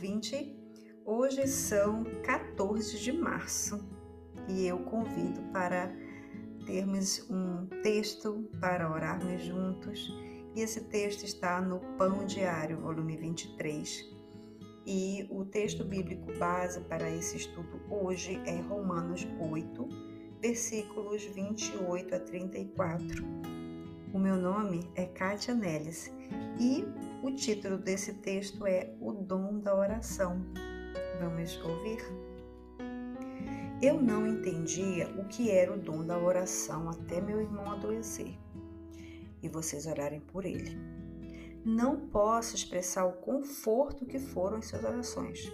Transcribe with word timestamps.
ouvinte. 0.00 0.56
Hoje 1.04 1.46
são 1.46 2.04
14 2.22 2.98
de 2.98 3.12
março 3.12 3.86
e 4.48 4.66
eu 4.66 4.78
convido 4.78 5.42
para 5.52 5.94
termos 6.64 7.28
um 7.30 7.66
texto 7.82 8.48
para 8.58 8.90
orarmos 8.90 9.42
juntos. 9.42 10.10
E 10.56 10.62
esse 10.62 10.84
texto 10.84 11.24
está 11.24 11.60
no 11.60 11.80
Pão 11.98 12.24
Diário, 12.24 12.80
volume 12.80 13.14
23. 13.18 14.10
E 14.86 15.28
o 15.30 15.44
texto 15.44 15.84
bíblico 15.84 16.32
base 16.38 16.80
para 16.80 17.10
esse 17.10 17.36
estudo 17.36 17.78
hoje 17.90 18.40
é 18.46 18.58
Romanos 18.62 19.28
8, 19.38 19.86
versículos 20.40 21.24
28 21.26 22.14
a 22.14 22.20
34. 22.20 23.22
O 24.14 24.18
meu 24.18 24.36
nome 24.36 24.90
é 24.94 25.04
Kátia 25.04 25.54
Neles 25.54 26.10
e 26.58 26.86
o 27.22 27.30
título 27.30 27.76
desse 27.76 28.14
texto 28.14 28.66
é 28.66 28.94
O 29.00 29.12
Dom 29.12 29.58
da 29.60 29.74
Oração. 29.74 30.40
Vamos 31.20 31.56
ouvir? 31.62 32.00
Eu 33.82 34.00
não 34.00 34.26
entendia 34.26 35.08
o 35.18 35.26
que 35.26 35.50
era 35.50 35.72
o 35.72 35.78
dom 35.78 36.04
da 36.04 36.18
oração 36.18 36.90
até 36.90 37.18
meu 37.18 37.40
irmão 37.40 37.70
adoecer 37.72 38.38
e 39.42 39.48
vocês 39.48 39.86
orarem 39.86 40.20
por 40.20 40.44
ele. 40.44 40.76
Não 41.64 42.08
posso 42.08 42.54
expressar 42.54 43.06
o 43.06 43.14
conforto 43.14 44.04
que 44.04 44.18
foram 44.18 44.58
em 44.58 44.62
suas 44.62 44.84
orações. 44.84 45.50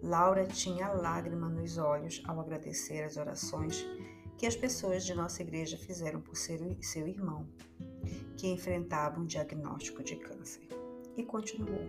Laura 0.00 0.46
tinha 0.46 0.88
lágrima 0.88 1.48
nos 1.48 1.78
olhos 1.78 2.22
ao 2.26 2.40
agradecer 2.40 3.02
as 3.02 3.16
orações 3.16 3.84
que 4.38 4.46
as 4.46 4.56
pessoas 4.56 5.04
de 5.04 5.14
nossa 5.14 5.42
igreja 5.42 5.76
fizeram 5.76 6.20
por 6.20 6.36
seu 6.36 7.06
irmão, 7.06 7.46
que 8.36 8.48
enfrentava 8.48 9.20
um 9.20 9.24
diagnóstico 9.24 10.02
de 10.02 10.16
câncer. 10.16 10.66
E 11.16 11.22
continuou. 11.22 11.84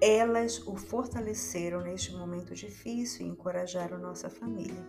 Elas 0.00 0.64
o 0.66 0.76
fortaleceram 0.76 1.80
neste 1.80 2.12
momento 2.12 2.54
difícil 2.54 3.26
e 3.26 3.30
encorajaram 3.30 3.98
nossa 3.98 4.30
família. 4.30 4.86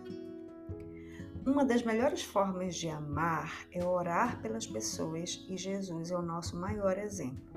Uma 1.44 1.64
das 1.64 1.82
melhores 1.82 2.22
formas 2.22 2.76
de 2.76 2.88
amar 2.88 3.66
é 3.72 3.84
orar 3.84 4.40
pelas 4.40 4.66
pessoas 4.66 5.44
e 5.48 5.56
Jesus 5.56 6.10
é 6.10 6.16
o 6.16 6.22
nosso 6.22 6.56
maior 6.56 6.98
exemplo. 6.98 7.50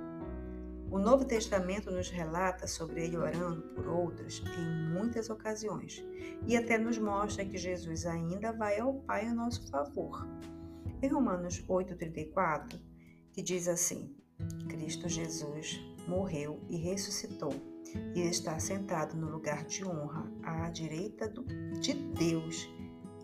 O 0.90 1.00
Novo 1.00 1.26
Testamento 1.26 1.92
nos 1.92 2.10
relata 2.10 2.66
sobre 2.66 3.04
ele 3.04 3.18
orando 3.18 3.62
por 3.74 3.88
outros 3.88 4.44
em 4.58 4.94
muitas 4.94 5.30
ocasiões 5.30 6.06
e 6.48 6.56
até 6.56 6.78
nos 6.78 6.98
mostra 6.98 7.44
que 7.44 7.58
Jesus 7.58 8.06
ainda 8.06 8.52
vai 8.54 8.80
ao 8.80 8.94
Pai 8.94 9.26
em 9.26 9.34
nosso 9.34 9.68
favor. 9.70 10.28
Em 11.04 11.10
Romanos 11.10 11.62
8,34, 11.68 12.80
que 13.34 13.42
diz 13.42 13.68
assim: 13.68 14.16
Cristo 14.70 15.10
Jesus 15.10 15.78
morreu 16.08 16.62
e 16.70 16.78
ressuscitou 16.78 17.54
e 18.16 18.22
está 18.22 18.58
sentado 18.58 19.18
no 19.18 19.30
lugar 19.30 19.66
de 19.66 19.86
honra 19.86 20.32
à 20.42 20.70
direita 20.70 21.28
do, 21.28 21.44
de 21.82 21.94
Deus 21.94 22.70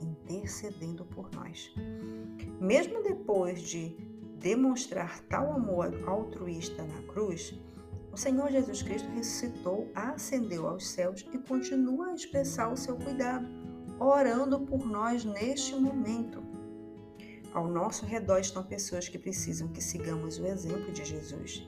intercedendo 0.02 1.06
por 1.06 1.32
nós. 1.32 1.74
Mesmo 2.60 3.02
depois 3.02 3.62
de 3.62 3.96
demonstrar 4.40 5.22
tal 5.30 5.50
amor 5.54 6.04
altruísta 6.06 6.84
na 6.84 7.02
cruz, 7.04 7.58
o 8.12 8.18
Senhor 8.18 8.52
Jesus 8.52 8.84
Cristo 8.84 9.10
ressuscitou, 9.12 9.90
ascendeu 9.96 10.68
aos 10.68 10.86
céus 10.86 11.26
e 11.32 11.38
continua 11.38 12.08
a 12.08 12.14
expressar 12.14 12.74
o 12.74 12.76
seu 12.76 12.98
cuidado, 12.98 13.48
orando 13.98 14.60
por 14.66 14.86
nós 14.86 15.24
neste 15.24 15.74
momento. 15.78 16.59
Ao 17.54 17.68
nosso 17.68 18.06
redor 18.06 18.40
estão 18.40 18.64
pessoas 18.64 19.10
que 19.10 19.18
precisam 19.18 19.68
que 19.70 19.82
sigamos 19.82 20.38
o 20.38 20.46
exemplo 20.46 20.92
de 20.92 21.04
Jesus 21.04 21.68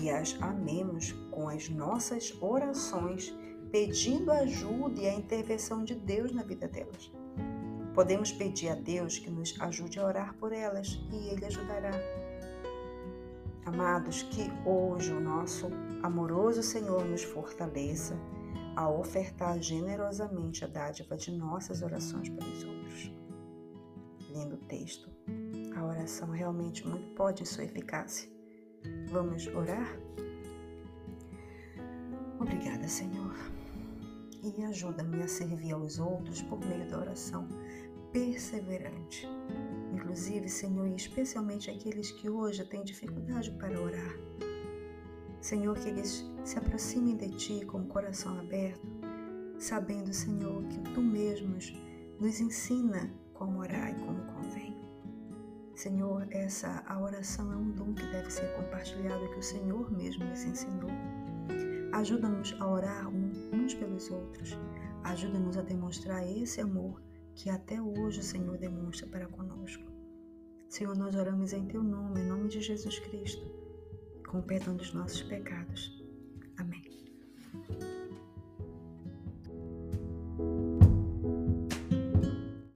e 0.00 0.10
as 0.10 0.36
amemos 0.40 1.12
com 1.30 1.48
as 1.48 1.68
nossas 1.68 2.36
orações, 2.40 3.34
pedindo 3.70 4.30
ajuda 4.30 5.00
e 5.00 5.08
a 5.08 5.14
intervenção 5.14 5.84
de 5.84 5.94
Deus 5.94 6.32
na 6.32 6.42
vida 6.42 6.68
delas. 6.68 7.12
Podemos 7.94 8.32
pedir 8.32 8.68
a 8.68 8.74
Deus 8.74 9.18
que 9.18 9.30
nos 9.30 9.60
ajude 9.60 9.98
a 9.98 10.06
orar 10.06 10.34
por 10.36 10.52
elas 10.52 10.98
e 11.12 11.28
Ele 11.28 11.44
ajudará. 11.44 11.90
Amados, 13.66 14.22
que 14.22 14.50
hoje 14.66 15.12
o 15.12 15.20
nosso 15.20 15.68
amoroso 16.02 16.62
Senhor 16.62 17.04
nos 17.04 17.22
fortaleça 17.22 18.16
a 18.74 18.88
ofertar 18.88 19.60
generosamente 19.60 20.64
a 20.64 20.68
dádiva 20.68 21.16
de 21.16 21.30
nossas 21.30 21.82
orações 21.82 22.28
pelos 22.28 22.64
outros. 22.64 23.21
Lindo 24.32 24.56
texto. 24.68 25.10
A 25.76 25.84
oração 25.84 26.30
realmente 26.30 26.86
muito 26.88 27.14
pode 27.14 27.42
em 27.42 27.46
sua 27.46 27.64
eficácia. 27.64 28.30
Vamos 29.10 29.46
orar? 29.48 29.94
Obrigada, 32.40 32.88
Senhor. 32.88 33.34
E 34.42 34.64
ajuda-me 34.64 35.22
a 35.22 35.28
servir 35.28 35.72
aos 35.72 35.98
outros 35.98 36.40
por 36.42 36.58
meio 36.64 36.88
da 36.88 36.98
oração 36.98 37.46
perseverante. 38.10 39.28
Inclusive, 39.92 40.48
Senhor, 40.48 40.88
e 40.88 40.96
especialmente 40.96 41.70
aqueles 41.70 42.10
que 42.10 42.30
hoje 42.30 42.64
têm 42.64 42.82
dificuldade 42.82 43.50
para 43.52 43.80
orar. 43.80 44.18
Senhor, 45.40 45.78
que 45.78 45.88
eles 45.88 46.24
se 46.42 46.58
aproximem 46.58 47.16
de 47.16 47.28
Ti 47.30 47.66
com 47.66 47.80
o 47.80 47.86
coração 47.86 48.38
aberto, 48.38 48.86
sabendo, 49.58 50.12
Senhor, 50.12 50.64
que 50.68 50.80
Tu 50.94 51.02
mesmos 51.02 51.74
nos 52.18 52.40
ensina 52.40 53.12
como 53.42 53.58
orar 53.58 53.90
e 53.90 53.94
como 53.94 54.22
convém. 54.26 54.76
Senhor, 55.74 56.28
essa 56.30 56.84
a 56.86 57.00
oração 57.00 57.52
é 57.52 57.56
um 57.56 57.72
dom 57.72 57.92
que 57.92 58.06
deve 58.12 58.30
ser 58.30 58.46
compartilhado 58.54 59.28
que 59.30 59.38
o 59.40 59.42
Senhor 59.42 59.90
mesmo 59.90 60.24
nos 60.24 60.44
ensinou. 60.44 60.90
Ajuda-nos 61.92 62.54
a 62.60 62.70
orar 62.70 63.08
uns 63.08 63.74
pelos 63.74 64.08
outros. 64.12 64.56
Ajuda-nos 65.02 65.56
a 65.56 65.62
demonstrar 65.62 66.24
esse 66.24 66.60
amor 66.60 67.02
que 67.34 67.50
até 67.50 67.82
hoje 67.82 68.20
o 68.20 68.22
Senhor 68.22 68.56
demonstra 68.58 69.08
para 69.08 69.26
conosco. 69.26 69.90
Senhor, 70.68 70.96
nós 70.96 71.16
oramos 71.16 71.52
em 71.52 71.66
Teu 71.66 71.82
nome, 71.82 72.20
em 72.20 72.28
nome 72.28 72.48
de 72.48 72.60
Jesus 72.60 73.00
Cristo, 73.00 73.44
com 74.28 74.38
o 74.38 74.42
perdão 74.42 74.76
dos 74.76 74.94
nossos 74.94 75.22
pecados. 75.22 76.01